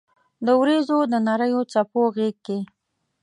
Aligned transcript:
د 0.45 0.47
اوریځو 0.57 0.97
د 1.11 1.13
نریو 1.27 1.61
څپو 1.71 2.01
غېږ 2.15 2.35
کې 2.45 2.59